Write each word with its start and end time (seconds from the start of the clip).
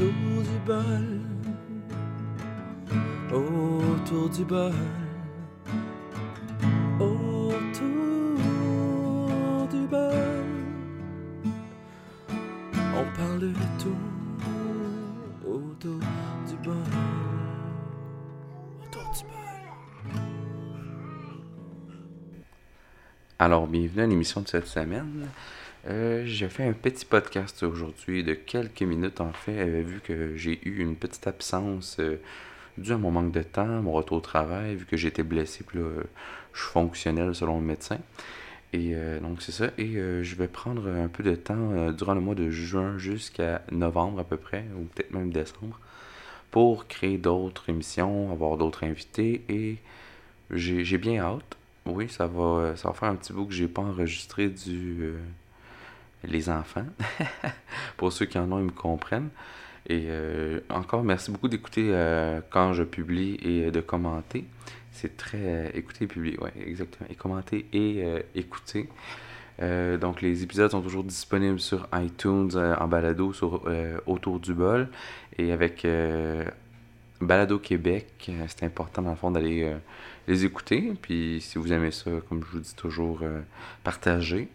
autour 0.00 0.42
du 0.42 0.58
bol, 0.66 1.20
autour 3.32 4.28
du 4.30 4.44
bol, 4.44 4.72
autour 7.00 7.52
du 9.70 9.86
bol. 9.86 10.46
On 12.72 13.04
parle 13.16 13.38
de 13.40 13.52
tout 13.78 14.00
autour 15.46 16.00
du 16.48 16.56
bol, 16.64 16.76
autour 18.82 19.10
du 19.12 19.22
bol. 19.24 19.34
Alors, 23.38 23.66
bienvenue 23.66 24.02
à 24.02 24.06
l'émission 24.06 24.40
de 24.40 24.48
cette 24.48 24.66
semaine. 24.66 25.28
Euh, 25.86 26.24
j'ai 26.26 26.48
fait 26.50 26.64
un 26.64 26.74
petit 26.74 27.06
podcast 27.06 27.62
aujourd'hui 27.62 28.22
de 28.22 28.34
quelques 28.34 28.82
minutes 28.82 29.20
en 29.20 29.32
fait, 29.32 29.66
euh, 29.66 29.82
vu 29.82 30.00
que 30.00 30.36
j'ai 30.36 30.60
eu 30.68 30.82
une 30.82 30.94
petite 30.94 31.26
absence 31.26 31.96
euh, 32.00 32.20
dû 32.76 32.92
à 32.92 32.98
mon 32.98 33.10
manque 33.10 33.32
de 33.32 33.42
temps, 33.42 33.64
mon 33.82 33.92
retour 33.92 34.18
au 34.18 34.20
travail, 34.20 34.76
vu 34.76 34.84
que 34.84 34.98
j'étais 34.98 35.22
blessé, 35.22 35.64
puis 35.66 35.78
là, 35.78 35.86
je 36.52 36.60
suis 36.60 36.70
fonctionnel 36.70 37.34
selon 37.34 37.60
le 37.60 37.64
médecin. 37.64 37.98
Et 38.72 38.94
donc 39.20 39.42
c'est 39.42 39.52
ça. 39.52 39.70
Et 39.78 39.94
je 39.94 40.34
vais 40.36 40.46
prendre 40.46 40.88
un 40.88 41.08
peu 41.08 41.24
de 41.24 41.34
temps 41.34 41.90
durant 41.90 42.14
le 42.14 42.20
mois 42.20 42.36
de 42.36 42.50
juin 42.50 42.98
jusqu'à 42.98 43.62
novembre 43.72 44.20
à 44.20 44.24
peu 44.24 44.36
près, 44.36 44.64
ou 44.76 44.84
peut-être 44.84 45.12
même 45.12 45.32
décembre, 45.32 45.80
pour 46.52 46.86
créer 46.86 47.18
d'autres 47.18 47.68
émissions, 47.68 48.30
avoir 48.30 48.56
d'autres 48.56 48.84
invités. 48.84 49.42
Et 49.48 49.78
j'ai 50.52 50.98
bien 50.98 51.20
hâte. 51.20 51.56
Oui, 51.84 52.08
ça 52.08 52.28
va, 52.28 52.76
ça 52.76 52.88
va 52.88 52.94
faire 52.94 53.08
un 53.08 53.16
petit 53.16 53.32
bout 53.32 53.46
que 53.46 53.54
j'ai 53.54 53.68
pas 53.68 53.82
enregistré 53.82 54.48
du 54.48 55.14
les 56.24 56.48
enfants. 56.48 56.86
Pour 57.96 58.12
ceux 58.12 58.26
qui 58.26 58.38
en 58.38 58.50
ont, 58.52 58.58
ils 58.58 58.66
me 58.66 58.70
comprennent. 58.70 59.30
Et 59.88 60.04
euh, 60.08 60.60
encore, 60.68 61.02
merci 61.02 61.30
beaucoup 61.30 61.48
d'écouter 61.48 61.86
euh, 61.88 62.40
quand 62.50 62.72
je 62.74 62.82
publie 62.82 63.38
et 63.42 63.70
de 63.70 63.80
commenter. 63.80 64.44
C'est 64.92 65.16
très... 65.16 65.38
euh, 65.40 65.68
écouter 65.74 66.04
et 66.04 66.08
publier, 66.08 66.38
ouais, 66.38 66.52
exactement. 66.64 67.08
Et 67.10 67.14
commenter 67.14 67.66
et 67.72 68.04
euh, 68.04 68.20
écouter. 68.34 68.88
Euh, 69.62 69.96
donc, 69.98 70.22
les 70.22 70.42
épisodes 70.42 70.70
sont 70.70 70.80
toujours 70.80 71.04
disponibles 71.04 71.60
sur 71.60 71.88
iTunes, 71.94 72.50
euh, 72.54 72.76
en 72.76 72.88
balado, 72.88 73.32
sur 73.32 73.62
euh, 73.66 73.98
Autour 74.06 74.40
du 74.40 74.54
bol. 74.54 74.88
Et 75.38 75.52
avec 75.52 75.84
euh, 75.84 76.44
Balado 77.20 77.58
Québec, 77.58 78.08
euh, 78.28 78.44
c'est 78.48 78.64
important, 78.64 79.02
dans 79.02 79.10
le 79.10 79.16
fond, 79.16 79.30
d'aller 79.30 79.64
euh, 79.64 79.76
les 80.28 80.44
écouter. 80.44 80.92
Puis, 81.00 81.40
si 81.40 81.58
vous 81.58 81.72
aimez 81.72 81.90
ça, 81.90 82.10
comme 82.28 82.42
je 82.44 82.52
vous 82.52 82.60
dis 82.60 82.74
toujours, 82.74 83.20
euh, 83.22 83.40
partagez. 83.84 84.48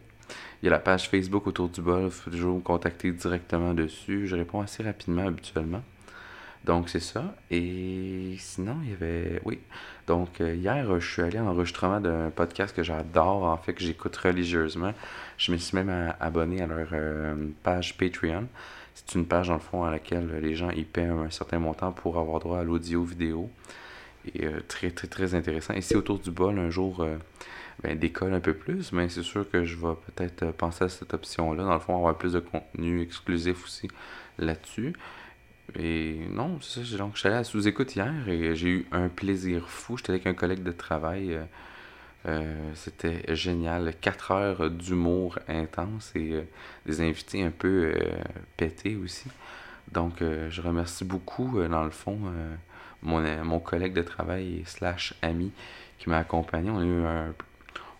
Il 0.66 0.70
y 0.70 0.72
a 0.72 0.72
la 0.72 0.80
page 0.80 1.10
Facebook 1.10 1.46
autour 1.46 1.70
du 1.70 1.80
bol, 1.80 2.06
il 2.06 2.10
faut 2.10 2.32
toujours 2.32 2.56
me 2.56 2.60
contacter 2.60 3.12
directement 3.12 3.76
dessus. 3.76 4.26
Je 4.26 4.36
réponds 4.36 4.62
assez 4.62 4.82
rapidement 4.82 5.28
habituellement. 5.28 5.84
Donc 6.64 6.90
c'est 6.90 7.00
ça. 7.00 7.36
Et 7.52 8.36
sinon, 8.40 8.78
il 8.82 8.90
y 8.90 8.94
avait. 8.94 9.42
Oui. 9.46 9.60
Donc 10.08 10.42
euh, 10.42 10.56
hier, 10.56 11.00
je 11.00 11.08
suis 11.08 11.22
allé 11.22 11.40
en 11.40 11.46
enregistrement 11.46 12.00
d'un 12.00 12.32
podcast 12.32 12.76
que 12.76 12.82
j'adore, 12.82 13.44
en 13.44 13.58
fait, 13.58 13.74
que 13.74 13.84
j'écoute 13.84 14.16
religieusement. 14.16 14.94
Je 15.38 15.52
me 15.52 15.58
suis 15.58 15.78
même 15.78 16.16
abonné 16.20 16.64
à 16.64 16.66
leur 16.66 16.88
euh, 16.94 17.36
page 17.62 17.96
Patreon. 17.96 18.48
C'est 18.96 19.14
une 19.14 19.28
page, 19.28 19.50
dans 19.50 19.54
le 19.54 19.60
fond, 19.60 19.84
à 19.84 19.92
laquelle 19.92 20.40
les 20.42 20.56
gens 20.56 20.72
y 20.72 20.84
paient 20.84 21.06
un 21.06 21.30
certain 21.30 21.60
montant 21.60 21.92
pour 21.92 22.18
avoir 22.18 22.40
droit 22.40 22.58
à 22.58 22.64
l'audio 22.64 23.04
vidéo. 23.04 23.52
Et 24.34 24.46
euh, 24.46 24.60
très, 24.68 24.92
très, 24.92 25.08
très 25.08 25.36
intéressant. 25.36 25.74
Et 25.74 25.82
si 25.82 25.96
autour 25.96 26.20
du 26.20 26.32
bol, 26.32 26.58
un 26.58 26.70
jour, 26.70 27.02
euh, 27.02 27.18
ben, 27.84 27.98
décolle 27.98 28.34
un 28.34 28.40
peu 28.40 28.54
plus, 28.54 28.92
mais 28.92 29.10
c'est 29.10 29.24
sûr 29.24 29.50
que 29.50 29.64
je 29.64 29.76
vais 29.76 29.94
peut-être 30.08 30.44
euh, 30.44 30.52
penser 30.52 30.86
à 30.86 30.90
cette 30.90 31.14
option-là. 31.14 31.64
Dans 31.64 31.74
le 31.74 31.80
fond, 31.80 31.96
avoir 31.96 32.18
plus 32.18 32.34
de 32.34 32.40
contenu 32.40 33.02
exclusif 33.02 33.64
aussi 33.64 33.88
là-dessus. 34.38 34.94
Et 35.78 36.20
non, 36.30 36.60
Donc, 36.98 37.14
je 37.16 37.20
suis 37.20 37.28
allé 37.28 37.38
à 37.38 37.44
sous-écoute 37.44 37.96
hier 37.96 38.30
et 38.30 38.56
j'ai 38.56 38.70
eu 38.70 38.86
un 38.92 39.10
plaisir 39.10 39.68
fou. 39.68 39.98
J'étais 39.98 40.12
avec 40.12 40.28
un 40.28 40.34
collègue 40.34 40.64
de 40.64 40.72
travail. 40.72 41.40
c'était 42.76 43.36
génial. 43.36 43.94
4 44.00 44.32
heures 44.32 44.70
d'humour 44.70 45.40
intense 45.48 46.12
et 46.16 46.44
des 46.86 47.02
invités 47.02 47.44
un 47.44 47.52
peu 47.52 47.94
pétés 48.58 48.96
aussi. 48.96 49.28
Donc, 49.92 50.20
je 50.22 50.62
remercie 50.62 51.04
beaucoup, 51.04 51.60
dans 51.68 51.84
le 51.84 51.90
fond, 51.90 52.20
mon, 53.06 53.24
euh, 53.24 53.44
mon 53.44 53.60
collègue 53.60 53.94
de 53.94 54.02
travail 54.02 54.64
slash 54.66 55.14
ami 55.22 55.52
qui 55.98 56.10
m'a 56.10 56.18
accompagné. 56.18 56.70
On 56.70 56.80
a 56.80 56.84
eu 56.84 57.06
un, 57.06 57.34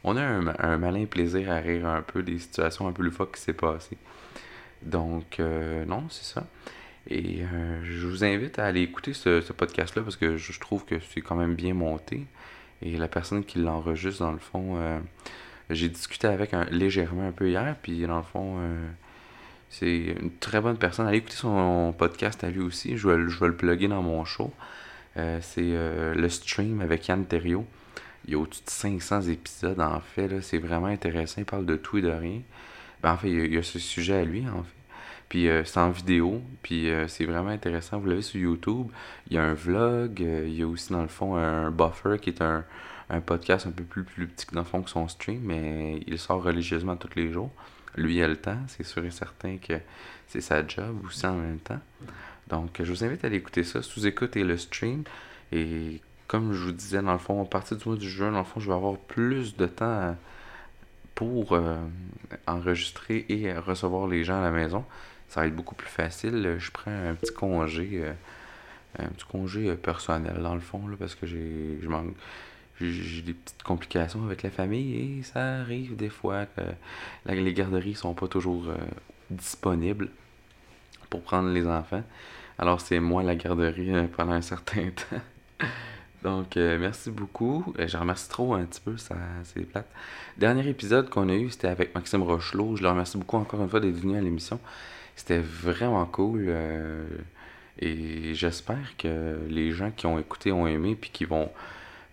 on 0.04 0.18
a 0.18 0.22
un, 0.22 0.48
un 0.60 0.78
malin 0.78 1.06
plaisir 1.06 1.52
à 1.52 1.58
rire 1.58 1.88
un 1.88 2.02
peu 2.02 2.24
des 2.24 2.40
situations 2.40 2.88
un 2.88 2.92
peu 2.92 3.04
loufoques 3.04 3.36
qui 3.36 3.42
s'est 3.42 3.54
passées. 3.54 3.98
Donc, 4.82 5.40
euh, 5.40 5.86
non, 5.86 6.06
c'est 6.10 6.26
ça. 6.26 6.46
Et 7.08 7.44
euh, 7.44 7.80
je 7.84 8.08
vous 8.08 8.24
invite 8.24 8.60
à 8.60 8.66
aller 8.66 8.82
écouter 8.82 9.14
ce, 9.14 9.42
ce 9.42 9.54
podcast-là 9.54 10.02
parce 10.02 10.18
que 10.18 10.38
je, 10.38 10.60
trouve 10.60 10.86
que 10.86 11.00
c'est 11.00 11.22
quand 11.22 11.36
même 11.36 11.56
bien 11.56 11.74
monté. 11.74 12.26
Et 12.82 12.98
la 12.98 13.08
personne 13.08 13.46
qui 13.46 13.60
l'enregistre, 13.60 14.24
dans 14.24 14.34
le 14.34 14.40
fond, 14.40 14.78
j'ai 15.70 15.88
discuté 15.88 16.28
avec 16.28 16.54
un, 16.54 16.66
légèrement 16.66 17.28
un 17.28 17.32
peu 17.32 17.48
hier, 17.48 17.76
puis 17.82 18.06
dans 18.06 18.18
le 18.18 18.24
fond, 18.24 18.60
c'est 19.70 20.16
une 20.20 20.32
très 20.40 20.60
bonne 20.60 20.78
personne. 20.78 21.08
Allez 21.08 21.20
écouter 21.20 21.38
son 21.38 21.96
podcast 21.98 22.44
à 22.44 22.50
lui 22.50 22.60
aussi. 22.60 22.98
Je 22.98 23.28
je 23.30 23.40
vais 23.40 23.48
le 23.48 23.56
plugger 23.56 23.88
dans 23.88 24.02
mon 24.02 24.26
show. 24.26 24.54
Euh, 25.18 25.40
c'est 25.42 25.62
euh, 25.64 26.14
le 26.14 26.30
stream 26.30 26.82
avec 26.82 27.08
Yann 27.08 27.26
Terriot. 27.26 27.66
Il 28.26 28.32
y 28.32 28.36
a 28.36 28.40
au-dessus 28.40 28.64
de 28.64 28.70
500 28.70 29.22
épisodes 29.24 29.80
en 29.80 30.00
fait. 30.00 30.42
C'est 30.42 30.58
vraiment 30.58 30.88
intéressant. 30.88 31.42
Il 31.42 31.46
parle 31.46 31.66
de 31.66 31.76
tout 31.76 31.98
et 31.98 32.02
de 32.02 32.10
rien. 32.10 32.42
Ben, 33.02 33.14
en 33.14 33.18
fait, 33.18 33.30
il 33.30 33.54
y, 33.54 33.58
a, 33.58 33.64
ce 33.64 33.80
sujet 33.80 34.16
à 34.16 34.26
lui 34.26 34.48
en 34.48 34.64
fait. 34.64 34.70
Puis 35.30 35.48
euh, 35.48 35.64
c'est 35.64 35.80
en 35.80 35.90
vidéo. 35.90 36.42
Puis 36.64 36.90
c'est 37.08 37.26
vraiment 37.26 37.50
intéressant. 37.50 38.00
Vous 38.00 38.08
l'avez 38.08 38.22
sur 38.22 38.40
YouTube. 38.40 38.88
Il 39.30 39.36
y 39.36 39.38
a 39.38 39.44
un 39.44 39.54
vlog. 39.54 40.20
il 40.20 40.54
y 40.54 40.64
a 40.64 40.68
aussi 40.68 40.92
dans 40.92 41.02
le 41.02 41.08
fond 41.08 41.36
un 41.36 41.72
buffer 41.72 42.18
qui 42.22 42.30
est 42.32 42.42
un, 42.42 42.66
un 43.10 43.22
podcast 43.22 43.68
un 43.68 43.72
peu 43.72 43.84
plus, 43.84 44.04
plus 44.04 44.28
petit 44.28 44.46
que 44.46 44.56
dans 44.56 44.62
le 44.62 44.68
fond 44.68 44.82
que 44.82 44.90
son 44.90 45.08
stream. 45.08 45.42
Mais 45.44 46.02
il 46.08 46.20
sort 46.20 46.44
religieusement 46.44 46.98
tous 46.98 47.16
les 47.16 47.32
jours. 47.32 47.52
Lui, 47.96 48.18
il 48.18 48.24
a 48.24 48.28
le 48.28 48.38
temps. 48.38 48.60
C'est 48.68 48.84
sûr 48.84 49.06
et 49.06 49.12
certain 49.12 49.58
que 49.58 49.76
c'est 50.28 50.42
sa 50.42 50.66
job 50.66 50.98
aussi 51.06 51.26
en 51.26 51.36
même 51.36 51.60
temps. 51.60 51.80
Donc, 52.50 52.80
je 52.80 52.92
vous 52.92 53.04
invite 53.04 53.24
à 53.24 53.28
aller 53.28 53.38
écouter 53.38 53.64
ça, 53.64 53.82
sous-écoute 53.82 54.36
le 54.36 54.58
stream. 54.58 55.04
Et 55.52 56.00
comme 56.28 56.54
je 56.54 56.64
vous 56.66 56.72
disais, 56.72 57.02
dans 57.02 57.14
le 57.14 57.18
fond, 57.20 57.42
à 57.42 57.46
partir 57.46 57.78
du 57.78 57.88
mois 57.88 57.98
de 57.98 58.02
juin, 58.02 58.32
dans 58.32 58.40
le 58.40 58.44
fond, 58.44 58.60
je 58.60 58.68
vais 58.68 58.76
avoir 58.76 58.98
plus 58.98 59.56
de 59.56 59.66
temps 59.66 59.86
à- 59.86 60.16
pour 61.16 61.54
euh, 61.54 61.78
enregistrer 62.46 63.26
et 63.30 63.50
euh, 63.50 63.62
recevoir 63.62 64.08
les 64.08 64.24
gens 64.24 64.38
à 64.40 64.42
la 64.42 64.52
maison. 64.52 64.84
Ça 65.30 65.42
va 65.42 65.48
être 65.48 65.56
beaucoup 65.56 65.76
plus 65.76 65.88
facile. 65.90 66.58
Je 66.60 66.72
prends 66.72 66.92
un 66.92 67.16
petit 67.16 67.34
congé, 67.34 67.90
euh, 67.94 68.14
un 69.00 69.08
petit 69.08 69.26
congé 69.26 69.70
euh, 69.70 69.76
personnel, 69.76 70.38
dans 70.42 70.54
le 70.56 70.62
fond, 70.62 70.88
là, 70.88 70.96
parce 71.00 71.16
que 71.16 71.26
j'ai 71.26 71.80
je 71.82 71.88
manque. 71.88 72.14
J'ai 72.82 73.22
des 73.22 73.34
petites 73.34 73.64
complications 73.64 74.26
avec 74.26 74.44
la 74.44 74.50
famille 74.50 75.20
et 75.20 75.24
ça 75.24 75.62
arrive 75.62 75.96
des 75.96 76.10
fois 76.10 76.46
que 76.46 76.62
les 77.32 77.54
garderies 77.54 77.96
sont 77.96 78.14
pas 78.14 78.28
toujours 78.28 78.68
euh, 78.68 78.76
disponibles 79.30 80.10
pour 81.10 81.22
prendre 81.22 81.50
les 81.50 81.68
enfants. 81.68 82.04
Alors 82.58 82.82
c'est 82.82 83.00
moi 83.00 83.24
la 83.24 83.36
garderie 83.36 83.94
euh, 83.94 84.08
pendant 84.16 84.34
un 84.34 84.42
certain 84.42 84.90
temps. 85.10 85.68
Donc 86.24 86.58
euh, 86.58 86.78
merci 86.80 87.12
beaucoup. 87.12 87.74
Euh, 87.80 87.88
je 87.88 87.98
remercie 87.98 88.30
trop 88.30 88.54
un 88.54 88.64
petit 88.66 88.82
peu, 88.82 88.98
ça 88.98 89.16
c'est 89.44 89.62
plate. 89.62 89.90
Dernier 90.38 90.68
épisode 90.68 91.10
qu'on 91.10 91.30
a 91.30 91.34
eu, 91.34 91.50
c'était 91.50 91.68
avec 91.68 91.94
Maxime 91.94 92.24
Rochelot. 92.24 92.78
Je 92.78 92.84
le 92.84 92.90
remercie 92.90 93.18
beaucoup 93.18 93.38
encore 93.38 93.62
une 93.62 93.70
fois 93.70 93.80
d'être 93.80 93.96
venu 93.96 94.18
à 94.18 94.22
l'émission. 94.22 94.60
C'était 95.16 95.40
vraiment 95.40 96.06
cool. 96.06 96.54
et 97.80 98.34
j'espère 98.34 98.98
que 98.98 99.38
les 99.48 99.72
gens 99.72 99.92
qui 99.92 100.08
ont 100.08 100.20
écouté 100.20 100.52
ont 100.52 100.68
aimé 100.68 100.98
puis 101.00 101.10
qui 101.10 101.24
vont 101.24 101.50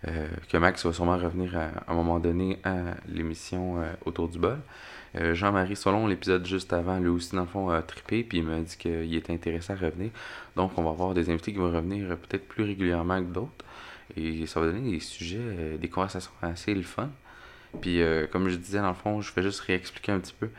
euh, 0.07 0.27
que 0.49 0.57
Max 0.57 0.85
va 0.85 0.93
sûrement 0.93 1.17
revenir 1.17 1.57
à, 1.57 1.69
un 1.87 1.95
moment 1.95 2.19
donné 2.19 2.59
à 2.63 2.95
l'émission 3.07 3.81
euh, 3.81 3.85
autour 4.05 4.27
du 4.27 4.37
bol. 4.37 4.59
Euh, 5.15 5.33
Jean-Marie 5.33 5.75
Solon, 5.75 6.07
l'épisode 6.07 6.45
juste 6.45 6.73
avant, 6.73 6.99
lui 6.99 7.07
aussi, 7.07 7.35
dans 7.35 7.43
le 7.43 7.47
fond, 7.47 7.69
a 7.69 7.81
trippé, 7.81 8.23
puis 8.23 8.39
il 8.39 8.43
m'a 8.43 8.59
dit 8.59 8.75
qu'il 8.77 9.15
était 9.15 9.33
intéressé 9.33 9.71
à 9.71 9.75
revenir. 9.75 10.09
Donc, 10.55 10.71
on 10.77 10.83
va 10.83 10.89
avoir 10.89 11.13
des 11.13 11.29
invités 11.29 11.53
qui 11.53 11.59
vont 11.59 11.71
revenir 11.71 12.07
peut-être 12.17 12.47
plus 12.47 12.63
régulièrement 12.63 13.19
que 13.19 13.31
d'autres. 13.31 13.65
Et 14.17 14.45
ça 14.45 14.59
va 14.59 14.67
donner 14.67 14.91
des 14.91 14.99
sujets, 14.99 15.77
des 15.79 15.87
conversations 15.87 16.31
assez 16.41 16.75
fun. 16.83 17.09
Puis, 17.81 18.01
comme 18.31 18.49
je 18.49 18.55
disais, 18.55 18.79
dans 18.79 18.89
le 18.89 18.93
fond, 18.93 19.21
je 19.21 19.33
vais 19.33 19.41
juste 19.41 19.61
réexpliquer 19.61 20.11
un 20.11 20.19
petit 20.19 20.35
peu. 20.37 20.49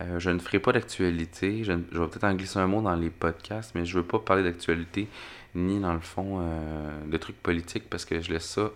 Euh, 0.00 0.18
je 0.18 0.30
ne 0.30 0.38
ferai 0.38 0.58
pas 0.58 0.72
d'actualité. 0.72 1.64
Je, 1.64 1.72
ne- 1.72 1.82
je 1.92 1.98
vais 2.00 2.06
peut-être 2.08 2.24
en 2.24 2.34
glisser 2.34 2.58
un 2.58 2.66
mot 2.66 2.80
dans 2.80 2.94
les 2.96 3.10
podcasts, 3.10 3.74
mais 3.74 3.84
je 3.84 3.96
veux 3.96 4.02
pas 4.04 4.18
parler 4.18 4.42
d'actualité 4.42 5.06
ni, 5.54 5.80
dans 5.80 5.92
le 5.92 6.00
fond, 6.00 6.38
euh, 6.40 7.04
de 7.06 7.16
trucs 7.18 7.36
politiques 7.42 7.90
parce 7.90 8.04
que 8.06 8.20
je 8.20 8.32
laisse 8.32 8.46
ça 8.46 8.70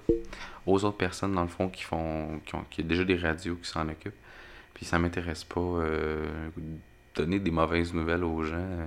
aux 0.66 0.84
autres 0.84 0.96
personnes, 0.98 1.32
dans 1.32 1.42
le 1.42 1.48
fond, 1.48 1.68
qui 1.68 1.82
font 1.84 2.40
qui 2.44 2.54
ont 2.54 2.64
qui 2.70 2.82
déjà 2.84 3.04
des 3.04 3.16
radios 3.16 3.56
qui 3.56 3.68
s'en 3.68 3.88
occupent. 3.88 4.12
Puis 4.74 4.84
ça 4.84 4.98
m'intéresse 4.98 5.44
pas 5.44 5.60
euh, 5.60 6.26
donner 7.14 7.38
des 7.38 7.50
mauvaises 7.50 7.94
nouvelles 7.94 8.24
aux 8.24 8.42
gens, 8.42 8.56
euh, 8.56 8.86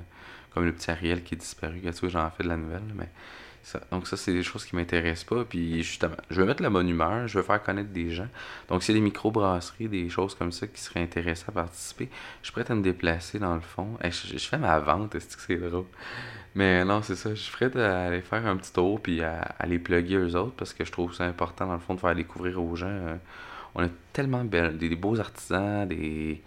comme 0.53 0.65
le 0.65 0.71
petit 0.73 0.91
Ariel 0.91 1.23
qui 1.23 1.33
est 1.33 1.37
disparu. 1.37 1.81
Tu 1.81 1.89
vois, 1.91 2.09
j'en 2.09 2.29
fais 2.29 2.43
de 2.43 2.49
la 2.49 2.57
nouvelle, 2.57 2.83
mais 2.95 3.09
Donc 3.91 4.07
ça, 4.07 4.17
c'est 4.17 4.33
des 4.33 4.44
choses 4.44 4.65
qui 4.65 4.75
m'intéressent 4.75 5.25
pas. 5.25 5.45
Puis 5.45 5.83
justement, 5.83 6.15
je 6.29 6.41
veux 6.41 6.47
mettre 6.47 6.63
la 6.63 6.69
bonne 6.69 6.89
humeur, 6.89 7.27
je 7.27 7.38
veux 7.38 7.44
faire 7.44 7.61
connaître 7.61 7.89
des 7.91 8.09
gens. 8.11 8.27
Donc 8.67 8.83
s'il 8.83 8.95
y 8.95 8.97
a 8.97 9.00
des 9.00 9.03
micro-brasseries, 9.03 9.88
des 9.88 10.09
choses 10.09 10.35
comme 10.35 10.51
ça 10.51 10.67
qui 10.67 10.81
seraient 10.81 11.01
intéressées 11.01 11.45
à 11.47 11.51
participer, 11.51 12.09
je 12.41 12.47
suis 12.47 12.53
prêt 12.53 12.69
à 12.71 12.75
me 12.75 12.81
déplacer 12.81 13.39
dans 13.39 13.56
le 13.56 13.61
fond. 13.61 13.97
Hey, 14.01 14.11
je, 14.11 14.38
fais 14.38 14.57
ma 14.57 14.79
vente, 14.79 15.15
est-ce 15.15 15.38
que 15.38 15.44
c'est 15.44 15.57
drôle? 15.57 15.85
Mais 16.56 16.83
non, 16.83 17.01
c'est 17.01 17.15
ça, 17.15 17.29
je 17.29 17.41
suis 17.41 17.51
prêt 17.51 17.75
à 17.79 18.06
aller 18.06 18.21
faire 18.21 18.45
un 18.47 18.57
petit 18.57 18.73
tour 18.73 19.01
puis 19.01 19.21
à, 19.23 19.41
à 19.59 19.65
les 19.65 19.79
plugger 19.79 20.17
eux 20.17 20.35
autres 20.35 20.56
parce 20.56 20.73
que 20.73 20.83
je 20.83 20.91
trouve 20.91 21.13
ça 21.13 21.25
important 21.25 21.67
dans 21.67 21.73
le 21.73 21.79
fond 21.79 21.95
de 21.95 22.00
faire 22.00 22.15
découvrir 22.15 22.61
aux 22.61 22.75
gens. 22.75 22.88
euh, 22.88 23.15
on 23.75 23.83
a 23.83 23.88
tellement 24.13 24.44
des, 24.44 24.71
des 24.71 24.95
beaux 24.95 25.19
artisans, 25.19 25.88
des, 25.88 26.41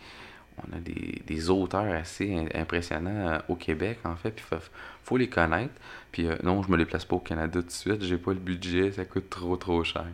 on 0.58 0.76
a 0.76 0.80
des, 0.80 1.22
des 1.26 1.50
auteurs 1.50 1.92
assez 1.92 2.46
impressionnants 2.54 3.28
euh, 3.28 3.38
au 3.48 3.56
Québec, 3.56 3.98
en 4.04 4.16
fait, 4.16 4.30
puis 4.30 4.44
faut, 4.48 4.56
faut 5.04 5.16
les 5.16 5.28
connaître. 5.28 5.74
Puis 6.10 6.26
euh, 6.26 6.36
non, 6.42 6.62
je 6.62 6.70
me 6.70 6.76
déplace 6.76 7.04
pas 7.04 7.16
au 7.16 7.20
Canada 7.20 7.60
tout 7.60 7.66
de 7.66 7.72
suite, 7.72 8.02
j'ai 8.02 8.18
pas 8.18 8.32
le 8.32 8.38
budget, 8.38 8.92
ça 8.92 9.04
coûte 9.04 9.30
trop 9.30 9.56
trop 9.56 9.82
cher. 9.84 10.06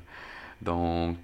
Donc, 0.62 1.16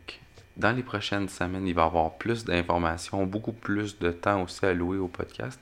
dans 0.57 0.73
les 0.73 0.83
prochaines 0.83 1.29
semaines, 1.29 1.67
il 1.67 1.75
va 1.75 1.83
y 1.83 1.87
avoir 1.87 2.13
plus 2.15 2.45
d'informations, 2.45 3.27
beaucoup 3.27 3.53
plus 3.53 3.99
de 3.99 4.11
temps 4.11 4.43
aussi 4.43 4.65
alloué 4.65 4.99
au 4.99 5.09
podcast. 5.09 5.61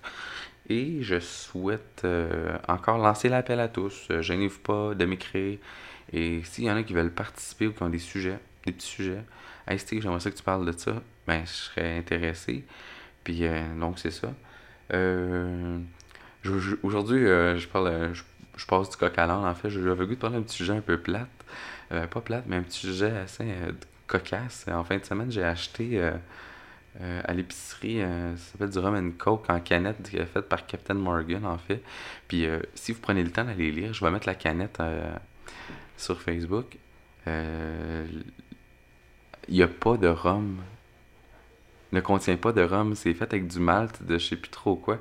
Et 0.69 1.03
je 1.03 1.19
souhaite 1.19 2.03
euh, 2.05 2.57
encore 2.69 2.99
lancer 2.99 3.29
l'appel 3.29 3.61
à 3.61 3.69
tous. 3.69 4.09
Euh, 4.11 4.23
Gênez-vous 4.23 4.61
pas 4.61 4.95
de 4.95 5.05
m'écrire. 5.05 5.59
Et 6.13 6.43
s'il 6.45 6.65
y 6.65 6.71
en 6.71 6.77
a 6.77 6.83
qui 6.83 6.93
veulent 6.93 7.13
participer 7.13 7.67
ou 7.67 7.73
qui 7.73 7.83
ont 7.83 7.89
des 7.89 7.99
sujets, 7.99 8.39
des 8.67 8.73
petits 8.73 8.87
sujets, 8.87 9.25
hey 9.67 9.79
Steve, 9.79 10.03
j'aimerais 10.03 10.21
ça 10.21 10.31
que 10.31 10.37
tu 10.37 10.43
parles 10.43 10.67
de 10.67 10.73
ça, 10.79 11.03
ben 11.27 11.43
je 11.45 11.51
serais 11.51 11.99
intéressé. 11.99 12.65
Puis 13.25 13.47
euh, 13.47 13.63
donc 13.79 13.99
c'est 13.99 14.11
ça. 14.11 14.33
Euh, 14.93 15.79
Aujourd'hui, 16.83 17.25
euh, 17.25 17.57
je 17.57 17.69
parle, 17.69 18.13
je, 18.57 18.67
passe 18.67 18.91
du 18.91 18.97
coq 18.97 19.17
à 19.17 19.27
l'âne. 19.27 19.45
En 19.45 19.55
fait, 19.55 19.71
j'avais 19.71 20.07
goût 20.07 20.15
de 20.15 20.17
parler 20.17 20.37
d'un 20.37 20.43
petit 20.43 20.57
sujet 20.57 20.73
un 20.73 20.81
peu 20.81 20.99
plate. 20.99 21.29
Pas 21.91 22.21
plate, 22.23 22.45
mais 22.47 22.57
un 22.57 22.63
petit 22.63 22.81
sujet 22.81 23.15
assez 23.19 23.47
cocasse. 24.07 24.65
En 24.69 24.83
fin 24.83 24.97
de 24.97 25.05
semaine, 25.05 25.31
j'ai 25.31 25.45
acheté 25.45 26.01
à 27.01 27.33
l'épicerie, 27.33 28.01
ça 28.01 28.53
s'appelle 28.53 28.71
du 28.71 28.79
rum 28.79 28.95
and 28.95 29.13
coke 29.19 29.49
en 29.51 29.61
canette 29.61 30.09
qui 30.09 30.17
est 30.17 30.27
fait 30.27 30.43
par 30.43 30.67
Captain 30.67 30.95
Morgan 30.95 31.45
en 31.45 31.59
fait. 31.59 31.83
Puis 32.29 32.47
euh, 32.47 32.61
si 32.75 32.93
vous 32.93 33.01
prenez 33.01 33.23
le 33.23 33.31
temps 33.31 33.45
d'aller 33.45 33.71
lire, 33.71 33.93
je 33.93 34.05
vais 34.05 34.11
mettre 34.11 34.27
la 34.27 34.35
canette 34.35 34.81
sur 35.97 36.21
Facebook. 36.21 36.77
Il 39.49 39.49
n'y 39.49 39.63
a 39.63 39.69
pas 39.69 39.97
de 39.97 40.09
rhum. 40.09 40.59
Ne 41.93 42.01
contient 42.01 42.37
pas 42.37 42.53
de 42.53 42.63
rhum. 42.63 42.95
C'est 42.95 43.15
fait 43.15 43.25
avec 43.25 43.47
du 43.47 43.61
malt 43.61 44.03
de 44.03 44.19
je 44.19 44.29
sais 44.29 44.37
plus 44.37 44.51
trop 44.51 44.77
quoi. 44.77 44.99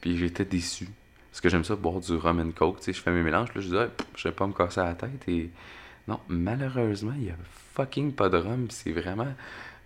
Puis 0.00 0.16
j'étais 0.16 0.44
déçu. 0.44 0.88
Parce 1.30 1.40
que 1.40 1.48
j'aime 1.48 1.64
ça 1.64 1.74
boire 1.74 1.98
du 1.98 2.14
rum 2.14 2.38
and 2.38 2.52
coke. 2.52 2.78
Tu 2.78 2.84
sais, 2.84 2.92
je 2.92 3.00
fais 3.02 3.10
mes 3.10 3.22
mélanges. 3.22 3.52
Là, 3.54 3.60
je 3.60 3.68
dis, 3.68 3.76
Ah, 3.76 3.88
je 4.14 4.28
vais 4.28 4.34
pas 4.34 4.46
me 4.46 4.52
casser 4.52 4.80
la 4.80 4.94
tête. 4.94 5.28
Et 5.28 5.50
non, 6.06 6.20
malheureusement, 6.28 7.14
il 7.16 7.24
y 7.24 7.30
a 7.30 7.36
fucking 7.74 8.12
pas 8.12 8.28
de 8.28 8.36
rhum. 8.36 8.66
C'est 8.70 8.92
vraiment. 8.92 9.34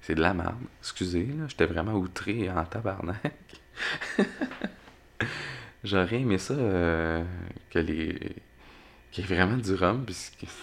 C'est 0.03 0.15
de 0.15 0.21
la 0.21 0.35
merde. 0.35 0.57
Excusez, 0.81 1.25
là. 1.25 1.47
J'étais 1.49 1.67
vraiment 1.67 1.95
outré 1.95 2.51
en 2.51 2.65
tabarnak. 2.65 3.33
J'aurais 5.85 6.21
aimé 6.21 6.37
ça 6.37 6.55
euh, 6.55 7.25
que 7.71 7.79
les. 7.79 8.37
qu'il 9.11 9.25
y 9.25 9.33
ait 9.33 9.37
vraiment 9.37 9.57
du 9.57 9.75
rhum. 9.75 10.05
Puis 10.05 10.17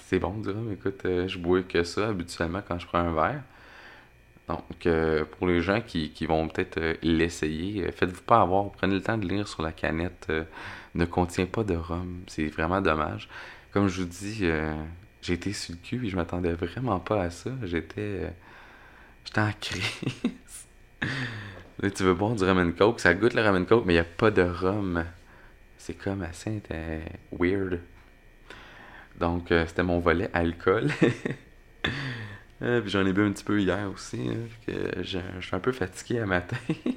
c'est 0.03 0.19
bon 0.19 0.37
du 0.37 0.49
rhum. 0.49 0.71
Écoute, 0.71 1.03
euh, 1.05 1.27
je 1.27 1.39
bois 1.39 1.63
que 1.63 1.83
ça 1.83 2.09
habituellement 2.09 2.61
quand 2.67 2.77
je 2.77 2.85
prends 2.85 2.99
un 2.99 3.13
verre. 3.13 3.41
Donc, 4.47 4.85
euh, 4.85 5.25
pour 5.25 5.47
les 5.47 5.61
gens 5.61 5.81
qui, 5.81 6.11
vont 6.27 6.47
peut-être 6.47 6.77
euh, 6.77 6.93
l'essayer, 7.01 7.85
euh, 7.87 7.91
faites-vous 7.91 8.21
pas 8.21 8.41
avoir. 8.41 8.71
Prenez 8.71 8.95
le 8.95 9.01
temps 9.01 9.17
de 9.17 9.27
lire 9.27 9.47
sur 9.47 9.63
la 9.63 9.71
canette. 9.71 10.31
ne 10.93 11.05
contient 11.05 11.47
pas 11.47 11.63
de 11.63 11.75
rhum. 11.75 12.21
C'est 12.27 12.47
vraiment 12.47 12.81
dommage. 12.81 13.27
Comme 13.71 13.87
je 13.87 14.01
vous 14.01 14.07
dis, 14.07 14.45
j'ai 15.21 15.33
été 15.33 15.51
sur 15.51 15.73
le 15.73 15.79
cul 15.79 16.05
et 16.05 16.09
je 16.09 16.15
m'attendais 16.15 16.53
vraiment 16.53 16.99
pas 16.99 17.23
à 17.23 17.29
ça. 17.29 17.51
J'étais. 17.63 18.31
J'étais 19.25 19.41
en 19.41 19.51
crise. 19.59 20.67
Là, 21.79 21.89
tu 21.89 22.03
veux 22.03 22.13
boire 22.13 22.35
du 22.35 22.43
rum 22.43 22.73
coke, 22.73 22.99
ça 22.99 23.13
goûte 23.13 23.33
le 23.33 23.41
rum 23.41 23.55
and 23.55 23.65
coke, 23.65 23.83
mais 23.85 23.93
il 23.93 23.97
n'y 23.97 24.01
a 24.01 24.05
pas 24.05 24.31
de 24.31 24.43
rhum. 24.43 25.03
C'est 25.77 25.95
comme 25.95 26.21
assez 26.21 26.61
weird. 27.37 27.81
Donc, 29.19 29.47
c'était 29.49 29.83
mon 29.83 29.99
volet 29.99 30.29
alcool. 30.33 30.89
Euh, 32.61 32.81
puis 32.81 32.89
j'en 32.89 33.05
ai 33.05 33.11
bu 33.11 33.25
un 33.25 33.31
petit 33.31 33.43
peu 33.43 33.59
hier 33.59 33.89
aussi. 33.91 34.29
hein, 34.29 34.47
que 34.65 35.03
je, 35.03 35.19
suis 35.41 35.55
un 35.55 35.59
peu 35.59 35.71
fatigué 35.71 36.19
à 36.19 36.25
matin. 36.25 36.57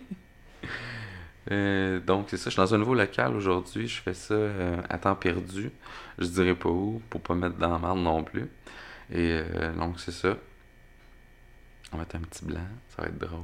Euh, 1.50 1.98
donc, 2.00 2.26
c'est 2.28 2.36
ça. 2.36 2.50
Je 2.50 2.50
suis 2.50 2.58
dans 2.58 2.74
un 2.74 2.76
nouveau 2.76 2.94
local 2.94 3.34
aujourd'hui. 3.34 3.88
Je 3.88 4.02
fais 4.02 4.12
ça 4.12 4.34
euh, 4.34 4.82
à 4.90 4.98
temps 4.98 5.14
perdu. 5.14 5.70
Je 6.18 6.26
dirais 6.26 6.54
pas 6.54 6.68
où 6.68 7.00
pour 7.08 7.22
pas 7.22 7.34
mettre 7.34 7.56
dans 7.56 7.70
la 7.70 7.78
merde 7.78 8.00
non 8.00 8.22
plus. 8.22 8.50
Et 9.10 9.40
donc, 9.78 9.98
c'est 9.98 10.12
ça. 10.12 10.36
On 11.90 11.96
va 11.96 12.02
mettre 12.02 12.16
un 12.16 12.20
petit 12.20 12.44
blanc. 12.44 12.68
Ça 12.90 13.00
va 13.00 13.08
être 13.08 13.16
drôle. 13.16 13.40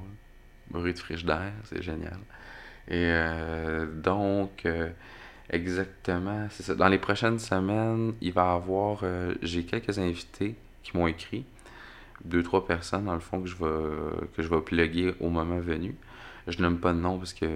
Bruit 0.68 0.92
de 0.92 0.98
frigidaire. 0.98 1.54
C'est 1.62 1.80
génial. 1.82 2.18
Et 2.88 3.10
donc, 4.02 4.68
exactement, 5.48 6.46
c'est 6.50 6.62
ça. 6.62 6.74
Dans 6.74 6.88
les 6.88 6.98
prochaines 6.98 7.38
semaines, 7.38 8.12
il 8.20 8.34
va 8.34 8.42
y 8.42 8.54
avoir. 8.54 9.02
J'ai 9.40 9.64
quelques 9.64 9.98
invités 9.98 10.56
qui 10.82 10.94
m'ont 10.94 11.06
écrit. 11.06 11.46
Deux, 12.24 12.42
trois 12.42 12.64
personnes, 12.66 13.04
dans 13.04 13.14
le 13.14 13.20
fond, 13.20 13.40
que 13.40 13.48
je 13.48 13.56
vais, 13.56 14.26
que 14.36 14.42
je 14.42 14.48
vais 14.48 14.60
plugger 14.60 15.14
au 15.20 15.28
moment 15.30 15.58
venu. 15.58 15.96
Je 16.46 16.60
nomme 16.62 16.78
pas 16.78 16.92
de 16.92 16.98
nom 16.98 17.18
parce 17.18 17.32
que 17.34 17.46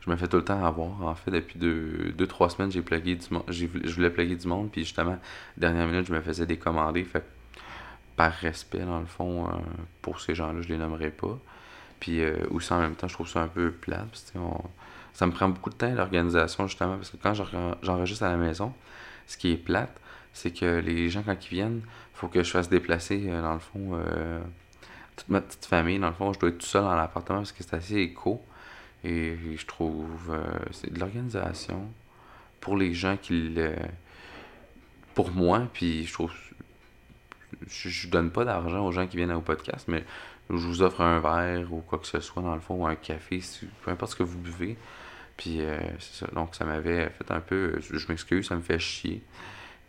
je 0.00 0.10
me 0.10 0.16
fais 0.16 0.28
tout 0.28 0.36
le 0.38 0.44
temps 0.44 0.64
avoir. 0.64 1.02
En 1.02 1.14
fait, 1.14 1.30
depuis 1.30 1.58
deux, 1.58 2.12
deux 2.16 2.26
trois 2.26 2.50
semaines, 2.50 2.70
j'ai 2.70 2.82
plugué 2.82 3.16
du 3.16 3.26
monde. 3.30 3.44
Je 3.48 3.66
voulais 3.66 4.10
plugger 4.10 4.36
du 4.36 4.48
monde, 4.48 4.70
puis 4.70 4.82
justement, 4.82 5.18
dernière 5.56 5.86
minute, 5.86 6.06
je 6.06 6.12
me 6.12 6.20
faisais 6.20 6.46
décommander. 6.46 7.04
Fait 7.04 7.24
par 8.16 8.32
respect, 8.32 8.80
dans 8.80 9.00
le 9.00 9.06
fond, 9.06 9.46
euh, 9.48 9.52
pour 10.02 10.20
ces 10.20 10.34
gens-là, 10.34 10.60
je 10.60 10.68
les 10.68 10.76
nommerai 10.76 11.10
pas. 11.10 11.38
Puis 12.00 12.20
euh, 12.22 12.36
aussi 12.50 12.72
en 12.72 12.80
même 12.80 12.94
temps, 12.94 13.08
je 13.08 13.14
trouve 13.14 13.28
ça 13.28 13.40
un 13.42 13.48
peu 13.48 13.70
plate. 13.70 14.08
parce 14.10 14.30
que, 14.32 14.38
ça 15.12 15.26
me 15.26 15.32
prend 15.32 15.48
beaucoup 15.48 15.70
de 15.70 15.74
temps 15.74 15.90
l'organisation, 15.92 16.66
justement, 16.66 16.96
parce 16.96 17.10
que 17.10 17.16
quand 17.16 17.34
j'en- 17.34 17.76
j'enregistre 17.82 18.24
à 18.24 18.28
la 18.30 18.36
maison, 18.36 18.72
ce 19.26 19.36
qui 19.36 19.52
est 19.52 19.56
plate, 19.56 20.00
c'est 20.32 20.52
que 20.52 20.78
les 20.80 21.08
gens, 21.08 21.22
quand 21.22 21.36
ils 21.46 21.54
viennent, 21.54 21.82
faut 22.14 22.28
que 22.28 22.42
je 22.42 22.50
fasse 22.50 22.68
déplacer, 22.68 23.24
euh, 23.26 23.40
dans 23.40 23.54
le 23.54 23.60
fond, 23.60 23.92
euh, 23.94 24.40
toute 25.16 25.28
ma 25.28 25.40
petite 25.40 25.64
famille. 25.66 25.98
Dans 25.98 26.08
le 26.08 26.14
fond, 26.14 26.32
je 26.32 26.38
dois 26.38 26.50
être 26.50 26.58
tout 26.58 26.66
seul 26.66 26.82
dans 26.82 26.94
l'appartement 26.94 27.38
parce 27.38 27.52
que 27.52 27.62
c'est 27.62 27.74
assez 27.74 27.96
éco. 27.96 28.42
Et 29.02 29.36
je 29.56 29.66
trouve 29.66 30.30
euh, 30.30 30.42
c'est 30.72 30.92
de 30.92 31.00
l'organisation 31.00 31.90
pour 32.60 32.76
les 32.76 32.92
gens 32.92 33.16
qui. 33.16 33.56
Pour 35.14 35.30
moi, 35.30 35.66
puis 35.72 36.04
je 36.04 36.12
trouve. 36.12 36.32
Je, 37.66 38.08
donne 38.08 38.30
pas 38.30 38.44
d'argent 38.44 38.86
aux 38.86 38.92
gens 38.92 39.06
qui 39.06 39.16
viennent 39.16 39.32
au 39.32 39.40
podcast, 39.40 39.86
mais 39.88 40.04
je 40.48 40.54
vous 40.54 40.82
offre 40.82 41.00
un 41.00 41.20
verre 41.20 41.72
ou 41.72 41.80
quoi 41.80 41.98
que 41.98 42.06
ce 42.06 42.20
soit, 42.20 42.42
dans 42.42 42.54
le 42.54 42.60
fond, 42.60 42.74
ou 42.74 42.86
un 42.86 42.94
café, 42.94 43.40
peu 43.84 43.90
importe 43.90 44.12
ce 44.12 44.16
que 44.16 44.22
vous 44.22 44.38
buvez. 44.38 44.76
Puis 45.36 45.62
euh, 45.62 45.78
c'est 45.98 46.24
ça. 46.24 46.30
Donc 46.34 46.54
ça 46.54 46.64
m'avait 46.64 47.08
fait 47.10 47.30
un 47.30 47.40
peu. 47.40 47.80
Je 47.80 48.06
m'excuse, 48.08 48.46
ça 48.46 48.56
me 48.56 48.60
fait 48.60 48.78
chier. 48.78 49.22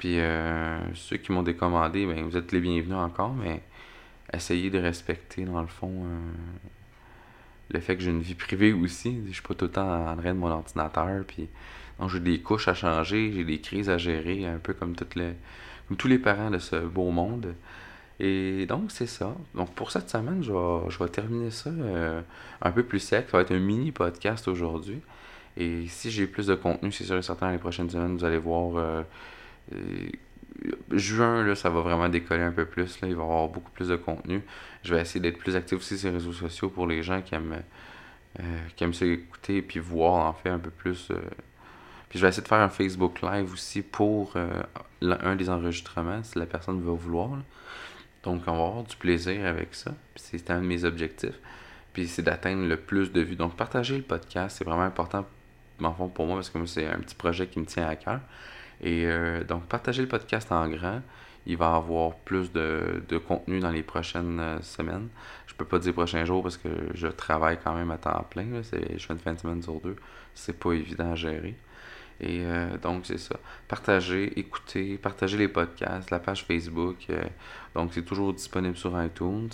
Puis 0.02 0.20
euh, 0.20 0.80
ceux 0.96 1.18
qui 1.18 1.32
m'ont 1.32 1.44
décommandé, 1.44 2.08
ben, 2.08 2.24
vous 2.24 2.36
êtes 2.36 2.52
les 2.52 2.60
bienvenus 2.60 2.98
encore, 2.98 3.36
mais 3.36 3.62
essayez 4.34 4.72
de 4.72 4.80
respecter, 4.80 5.44
dans 5.44 5.62
le 5.62 5.68
fond, 5.68 5.92
euh, 5.92 6.32
le 7.70 7.80
fait 7.80 7.98
que 7.98 8.02
j'ai 8.02 8.10
une 8.10 8.24
vie 8.24 8.34
privée 8.34 8.74
aussi. 8.74 9.22
Je 9.28 9.34
suis 9.34 9.44
pas 9.44 9.54
tout 9.54 9.66
le 9.66 9.72
temps 9.72 10.08
en 10.08 10.18
train 10.18 10.34
de 10.34 10.40
mon 10.40 10.50
ordinateur. 10.50 11.24
Puis 11.28 11.50
donc, 12.00 12.10
j'ai 12.10 12.20
des 12.20 12.40
couches 12.42 12.68
à 12.68 12.74
changer, 12.74 13.32
j'ai 13.32 13.44
des 13.44 13.62
crises 13.62 13.92
à 13.92 14.00
gérer, 14.00 14.48
un 14.48 14.58
peu 14.58 14.74
comme, 14.74 14.96
toutes 14.96 15.14
les, 15.14 15.34
comme 15.88 15.98
tous 15.98 16.08
les 16.08 16.18
parents 16.18 16.50
de 16.50 16.58
ce 16.58 16.78
beau 16.78 17.12
monde. 17.12 17.54
Et 18.20 18.66
donc, 18.66 18.90
c'est 18.90 19.06
ça. 19.06 19.36
Donc, 19.54 19.70
pour 19.76 19.92
cette 19.92 20.10
semaine, 20.10 20.42
je 20.42 20.52
vais, 20.52 20.90
je 20.90 20.98
vais 20.98 21.10
terminer 21.10 21.52
ça 21.52 21.70
euh, 21.70 22.24
un 22.64 22.72
peu 22.72 22.82
plus 22.82 23.02
sec. 23.02 23.28
Ça 23.30 23.38
va 23.38 23.44
être 23.44 23.52
un 23.52 23.60
mini 23.60 23.92
podcast 23.92 24.48
aujourd'hui. 24.48 25.00
Et 25.58 25.86
si 25.90 26.10
j'ai 26.10 26.26
plus 26.26 26.48
de 26.48 26.56
contenu, 26.56 26.92
c'est 26.92 27.04
sûr 27.04 27.18
et 27.18 27.22
certain, 27.22 27.52
les 27.52 27.60
prochaines 27.60 27.92
semaines, 27.92 28.18
vous 28.18 28.26
allez 28.26 28.40
voir. 28.40 29.04
Juin, 30.92 31.44
là, 31.46 31.56
ça 31.56 31.70
va 31.70 31.82
vraiment 31.82 32.10
décoller 32.10 32.44
un 32.44 32.52
peu 32.52 32.66
plus. 32.66 33.02
Là. 33.02 33.08
Il 33.08 33.16
va 33.16 33.22
y 33.22 33.26
avoir 33.26 33.48
beaucoup 33.48 33.72
plus 33.72 33.88
de 33.88 33.96
contenu. 33.96 34.42
Je 34.84 34.94
vais 34.94 35.02
essayer 35.02 35.20
d'être 35.20 35.38
plus 35.38 35.56
actif 35.56 35.78
aussi 35.80 35.98
sur 35.98 36.10
les 36.10 36.16
réseaux 36.16 36.34
sociaux 36.34 36.70
pour 36.70 36.88
les 36.88 37.04
gens 37.04 37.22
qui 37.22 37.36
aiment, 37.36 37.62
euh, 38.40 38.44
qui 38.76 38.84
aiment 38.84 38.94
écouter 39.02 39.58
et 39.58 39.62
puis 39.62 39.80
voir 39.80 40.26
en 40.28 40.34
fait 40.34 40.50
un 40.50 40.60
peu 40.60 40.70
plus. 40.70 41.10
euh. 41.12 41.16
Puis 42.10 42.20
je 42.20 42.26
vais 42.26 42.30
essayer 42.30 42.44
de 42.44 42.48
faire 42.48 42.60
un 42.60 42.70
Facebook 42.70 43.22
Live 43.22 43.54
aussi 43.54 43.82
pour 43.82 44.34
euh, 44.36 44.62
un 45.02 45.36
des 45.36 45.50
enregistrements 45.50 46.22
si 46.24 46.38
la 46.38 46.46
personne 46.46 46.82
veut 46.82 46.92
vouloir. 46.92 47.30
Donc 48.24 48.44
on 48.48 48.52
va 48.52 48.66
avoir 48.68 48.84
du 48.84 48.96
plaisir 48.98 49.46
avec 49.46 49.74
ça. 49.74 49.94
C'est 50.16 50.52
un 50.52 50.62
de 50.62 50.68
mes 50.68 50.84
objectifs. 50.84 51.40
Puis 51.94 52.08
c'est 52.08 52.22
d'atteindre 52.22 52.68
le 52.68 52.78
plus 52.78 53.12
de 53.12 53.22
vues. 53.22 53.36
Donc 53.36 53.56
partager 53.56 53.98
le 53.98 54.04
podcast, 54.04 54.58
c'est 54.58 54.66
vraiment 54.66 54.84
important 54.84 55.26
en 55.86 55.94
fond, 55.94 56.08
pour 56.10 56.26
moi 56.26 56.36
parce 56.36 56.50
que 56.50 56.66
c'est 56.66 56.86
un 56.86 57.00
petit 57.00 57.16
projet 57.16 57.48
qui 57.48 57.60
me 57.60 57.66
tient 57.66 57.88
à 57.88 57.96
cœur. 57.96 58.20
Et 58.82 59.06
euh, 59.06 59.44
donc, 59.44 59.66
partagez 59.68 60.02
le 60.02 60.08
podcast 60.08 60.52
en 60.52 60.68
grand. 60.68 61.02
Il 61.46 61.58
va 61.58 61.74
y 61.74 61.76
avoir 61.76 62.16
plus 62.16 62.52
de, 62.52 63.04
de 63.08 63.18
contenu 63.18 63.60
dans 63.60 63.72
les 63.72 63.84
prochaines 63.84 64.40
euh, 64.40 64.62
semaines. 64.62 65.10
Je 65.48 65.54
peux 65.56 65.66
pas 65.66 65.80
dire 65.80 65.94
prochains 65.94 66.26
jours 66.26 66.44
parce 66.44 66.58
que 66.58 66.70
je 66.94 67.08
travaille 67.08 67.60
quand 67.64 67.74
même 67.74 67.92
à 67.92 67.98
temps 67.98 68.26
plein. 68.30 68.46
là. 68.46 68.62
Je 68.64 69.06
fais 69.06 69.14
une 69.14 69.20
fin 69.20 69.34
de 69.34 69.40
semaine 69.40 69.62
sur 69.62 69.80
deux. 69.80 69.96
C'est 70.34 70.60
pas 70.60 70.74
évident 70.74 71.12
à 71.12 71.16
gérer. 71.16 71.56
Et 72.20 72.42
euh, 72.44 72.78
donc, 72.78 73.06
c'est 73.06 73.18
ça. 73.18 73.36
Partagez, 73.68 74.40
écoutez, 74.40 74.98
partagez 74.98 75.38
les 75.38 75.48
podcasts, 75.48 76.12
la 76.12 76.20
page 76.20 76.44
Facebook. 76.46 77.08
donc, 77.76 77.92
c'est 77.94 78.06
toujours 78.06 78.34
disponible 78.34 78.78
sur 78.78 79.02
iTunes. 79.04 79.50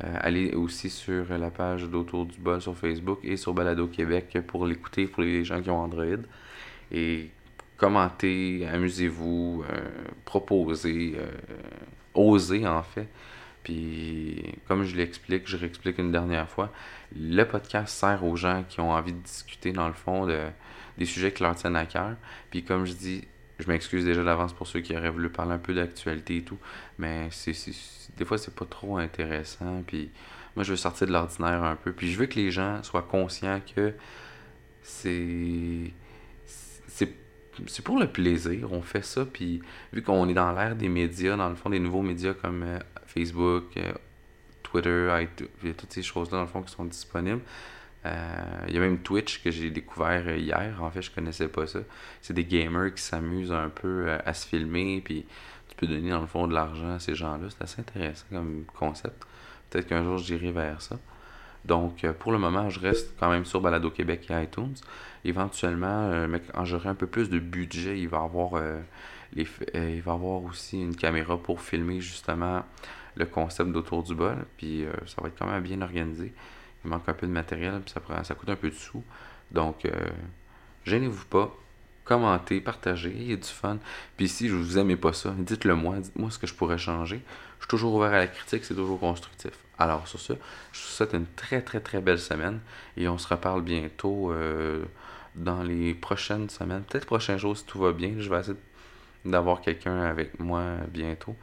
Allez 0.00 0.52
aussi 0.54 0.88
sur 0.88 1.28
la 1.36 1.50
page 1.50 1.84
d'Autour 1.84 2.24
du 2.24 2.38
bol 2.38 2.62
sur 2.62 2.74
Facebook 2.76 3.18
et 3.24 3.36
sur 3.36 3.52
Balado 3.52 3.86
Québec 3.88 4.38
pour 4.46 4.66
l'écouter 4.66 5.06
pour 5.06 5.22
les 5.22 5.44
gens 5.44 5.60
qui 5.60 5.68
ont 5.68 5.80
Android. 5.80 6.22
Et 6.90 7.30
commentez, 7.76 8.66
amusez-vous, 8.72 9.64
euh, 9.68 9.80
proposez, 10.24 11.14
euh, 11.16 11.26
osez 12.14 12.66
en 12.66 12.82
fait. 12.82 13.08
Puis, 13.62 14.42
comme 14.66 14.84
je 14.84 14.96
l'explique, 14.96 15.48
je 15.48 15.56
réexplique 15.56 15.98
une 15.98 16.10
dernière 16.10 16.48
fois, 16.48 16.72
le 17.16 17.44
podcast 17.44 17.94
sert 17.96 18.24
aux 18.24 18.36
gens 18.36 18.64
qui 18.68 18.80
ont 18.80 18.90
envie 18.90 19.12
de 19.12 19.20
discuter, 19.20 19.72
dans 19.72 19.86
le 19.86 19.94
fond, 19.94 20.26
de, 20.26 20.40
des 20.98 21.04
sujets 21.04 21.32
qui 21.32 21.42
leur 21.42 21.54
tiennent 21.54 21.76
à 21.76 21.86
cœur. 21.86 22.16
Puis, 22.50 22.64
comme 22.64 22.84
je 22.84 22.92
dis, 22.92 23.24
je 23.58 23.68
m'excuse 23.68 24.04
déjà 24.04 24.24
d'avance 24.24 24.52
pour 24.52 24.66
ceux 24.66 24.80
qui 24.80 24.96
auraient 24.96 25.10
voulu 25.10 25.30
parler 25.30 25.52
un 25.52 25.58
peu 25.58 25.74
d'actualité 25.74 26.38
et 26.38 26.42
tout, 26.42 26.58
mais 26.98 27.28
c'est, 27.30 27.54
des 28.16 28.24
fois, 28.24 28.38
c'est 28.38 28.54
pas 28.54 28.64
trop 28.64 28.98
intéressant. 28.98 29.82
Puis, 29.86 30.10
moi, 30.56 30.64
je 30.64 30.70
veux 30.72 30.76
sortir 30.76 31.06
de 31.06 31.12
l'ordinaire 31.12 31.62
un 31.62 31.76
peu. 31.76 31.92
Puis, 31.92 32.10
je 32.10 32.18
veux 32.18 32.26
que 32.26 32.36
les 32.36 32.50
gens 32.50 32.82
soient 32.82 33.02
conscients 33.02 33.60
que. 33.74 33.94
C'est 34.82 35.92
c'est 37.66 37.84
pour 37.84 37.98
le 37.98 38.06
plaisir, 38.06 38.72
on 38.72 38.82
fait 38.82 39.04
ça, 39.04 39.24
puis 39.24 39.60
vu 39.92 40.02
qu'on 40.02 40.28
est 40.28 40.34
dans 40.34 40.52
l'ère 40.52 40.76
des 40.76 40.88
médias, 40.88 41.36
dans 41.36 41.48
le 41.48 41.54
fond, 41.54 41.70
des 41.70 41.78
nouveaux 41.78 42.02
médias 42.02 42.34
comme 42.34 42.62
euh, 42.62 42.78
Facebook, 43.06 43.76
euh, 43.76 43.92
Twitter, 44.62 45.08
iTunes, 45.22 45.48
il 45.62 45.68
y 45.68 45.70
a 45.70 45.74
toutes 45.74 45.92
ces 45.92 46.02
choses-là, 46.02 46.38
dans 46.38 46.44
le 46.44 46.48
fond, 46.48 46.62
qui 46.62 46.72
sont 46.72 46.84
disponibles. 46.84 47.42
Euh, 48.04 48.64
il 48.68 48.74
y 48.74 48.78
a 48.78 48.80
même 48.80 48.98
Twitch 48.98 49.42
que 49.42 49.50
j'ai 49.50 49.70
découvert 49.70 50.36
hier, 50.36 50.82
en 50.82 50.90
fait, 50.90 51.02
je 51.02 51.10
connaissais 51.10 51.48
pas 51.48 51.66
ça. 51.66 51.80
C'est 52.20 52.34
des 52.34 52.44
gamers 52.44 52.94
qui 52.94 53.02
s'amusent 53.02 53.52
un 53.52 53.68
peu 53.68 54.10
à 54.24 54.34
se 54.34 54.46
filmer, 54.46 55.00
puis 55.04 55.24
tu 55.68 55.76
peux 55.76 55.86
donner, 55.86 56.10
dans 56.10 56.20
le 56.20 56.26
fond, 56.26 56.48
de 56.48 56.54
l'argent 56.54 56.94
à 56.94 56.98
ces 56.98 57.14
gens-là. 57.14 57.48
C'est 57.50 57.62
assez 57.62 57.80
intéressant 57.80 58.26
comme 58.30 58.64
concept. 58.76 59.24
Peut-être 59.70 59.86
qu'un 59.86 60.02
jour, 60.02 60.18
j'irai 60.18 60.52
vers 60.52 60.82
ça. 60.82 60.98
Donc, 61.64 62.04
euh, 62.04 62.12
pour 62.12 62.32
le 62.32 62.38
moment, 62.38 62.70
je 62.70 62.80
reste 62.80 63.14
quand 63.18 63.30
même 63.30 63.44
sur 63.44 63.60
Balado 63.60 63.90
Québec 63.90 64.26
et 64.30 64.42
iTunes. 64.42 64.74
Éventuellement, 65.24 66.10
euh, 66.10 66.38
quand 66.52 66.64
j'aurai 66.64 66.88
un 66.88 66.94
peu 66.94 67.06
plus 67.06 67.30
de 67.30 67.38
budget, 67.38 67.98
il 67.98 68.08
va 68.08 68.22
avoir, 68.22 68.54
euh, 68.54 68.80
avoir 70.06 70.42
aussi 70.44 70.80
une 70.80 70.96
caméra 70.96 71.38
pour 71.38 71.60
filmer 71.60 72.00
justement 72.00 72.64
le 73.14 73.26
concept 73.26 73.70
d'Autour 73.70 74.02
du 74.02 74.14
bol. 74.14 74.44
Puis, 74.56 74.84
ça 75.06 75.22
va 75.22 75.28
être 75.28 75.38
quand 75.38 75.46
même 75.46 75.62
bien 75.62 75.80
organisé. 75.82 76.32
Il 76.84 76.90
manque 76.90 77.08
un 77.08 77.14
peu 77.14 77.26
de 77.26 77.32
matériel, 77.32 77.80
puis 77.84 77.92
ça, 77.92 78.00
prend, 78.00 78.20
coûte 78.22 78.48
un 78.48 78.56
peu 78.56 78.70
de 78.70 78.74
sous. 78.74 79.04
Donc, 79.50 79.86
gênez-vous 80.84 81.26
pas. 81.26 81.54
Commentez, 82.04 82.60
partagez, 82.60 83.14
il 83.14 83.30
y 83.30 83.32
a 83.32 83.36
du 83.36 83.48
fun. 83.48 83.78
Puis 84.16 84.28
si 84.28 84.48
je 84.48 84.54
vous 84.56 84.76
aimez 84.76 84.96
pas 84.96 85.12
ça, 85.12 85.32
dites-le 85.38 85.76
moi, 85.76 85.98
dites-moi 85.98 86.30
ce 86.30 86.38
que 86.38 86.48
je 86.48 86.54
pourrais 86.54 86.78
changer. 86.78 87.22
Je 87.62 87.66
suis 87.66 87.70
toujours 87.70 87.94
ouvert 87.94 88.12
à 88.12 88.18
la 88.18 88.26
critique, 88.26 88.64
c'est 88.64 88.74
toujours 88.74 88.98
constructif. 88.98 89.52
Alors 89.78 90.08
sur 90.08 90.18
ça, 90.18 90.34
je 90.72 90.80
vous 90.80 90.88
souhaite 90.88 91.12
une 91.12 91.26
très 91.36 91.62
très 91.62 91.78
très 91.78 92.00
belle 92.00 92.18
semaine 92.18 92.58
et 92.96 93.06
on 93.08 93.18
se 93.18 93.28
reparle 93.28 93.62
bientôt 93.62 94.32
euh, 94.32 94.82
dans 95.36 95.62
les 95.62 95.94
prochaines 95.94 96.50
semaines, 96.50 96.82
peut-être 96.82 97.06
prochains 97.06 97.38
jours 97.38 97.56
si 97.56 97.64
tout 97.64 97.78
va 97.78 97.92
bien. 97.92 98.14
Je 98.18 98.28
vais 98.28 98.40
essayer 98.40 98.56
d'avoir 99.24 99.60
quelqu'un 99.60 100.02
avec 100.02 100.40
moi 100.40 100.62
bientôt. 100.88 101.36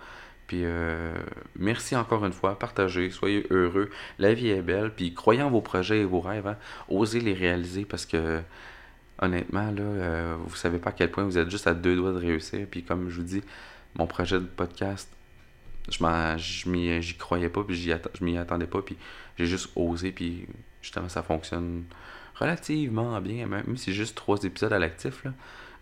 Puis 0.47 0.65
euh, 0.65 1.13
merci 1.57 1.95
encore 1.95 2.25
une 2.25 2.33
fois, 2.33 2.59
partagez, 2.59 3.11
soyez 3.11 3.47
heureux. 3.49 3.89
La 4.17 4.33
vie 4.33 4.49
est 4.49 4.61
belle, 4.61 4.93
puis 4.93 5.13
croyez 5.13 5.41
en 5.41 5.49
vos 5.49 5.61
projets 5.61 6.01
et 6.01 6.05
vos 6.05 6.19
rêves, 6.19 6.47
hein. 6.47 6.57
osez 6.89 7.21
les 7.21 7.33
réaliser 7.33 7.85
parce 7.85 8.05
que 8.05 8.41
honnêtement, 9.21 9.71
là, 9.71 9.81
euh, 9.83 10.35
vous 10.45 10.57
savez 10.57 10.79
pas 10.79 10.89
à 10.89 10.93
quel 10.93 11.11
point 11.11 11.23
vous 11.23 11.37
êtes 11.37 11.49
juste 11.49 11.67
à 11.67 11.73
deux 11.73 11.95
doigts 11.95 12.11
de 12.11 12.19
réussir. 12.19 12.67
Puis 12.69 12.83
comme 12.83 13.09
je 13.09 13.15
vous 13.21 13.25
dis, 13.25 13.41
mon 13.95 14.05
projet 14.05 14.37
de 14.37 14.45
podcast, 14.45 15.09
je 15.91 16.99
j'y 17.01 17.15
croyais 17.15 17.49
pas, 17.49 17.63
puis 17.63 17.75
je 17.75 18.23
m'y 18.23 18.37
attendais 18.37 18.67
pas, 18.67 18.81
puis 18.81 18.97
j'ai 19.37 19.45
juste 19.45 19.69
osé, 19.75 20.11
puis 20.11 20.47
justement 20.81 21.09
ça 21.09 21.23
fonctionne 21.23 21.83
relativement 22.35 23.19
bien, 23.21 23.47
même 23.47 23.77
si 23.77 23.93
juste 23.93 24.15
trois 24.15 24.37
épisodes 24.43 24.73
à 24.73 24.79
l'actif, 24.79 25.23
là, 25.23 25.33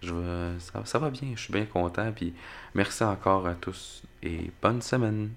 je 0.01 0.13
ça, 0.59 0.85
ça 0.85 0.99
va 0.99 1.09
bien, 1.09 1.29
je 1.35 1.41
suis 1.41 1.53
bien 1.53 1.65
content, 1.65 2.11
puis 2.11 2.33
merci 2.75 3.03
encore 3.03 3.47
à 3.47 3.55
tous 3.55 4.03
et 4.23 4.51
bonne 4.61 4.81
semaine. 4.81 5.31